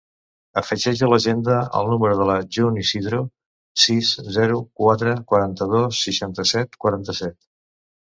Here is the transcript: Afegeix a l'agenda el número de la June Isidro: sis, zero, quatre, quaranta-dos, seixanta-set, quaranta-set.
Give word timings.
Afegeix 0.59 1.01
a 1.07 1.07
l'agenda 1.09 1.57
el 1.79 1.89
número 1.91 2.15
de 2.21 2.25
la 2.29 2.37
June 2.57 2.81
Isidro: 2.83 3.19
sis, 3.81 4.09
zero, 4.39 4.57
quatre, 4.81 5.13
quaranta-dos, 5.33 6.01
seixanta-set, 6.07 6.79
quaranta-set. 6.87 7.39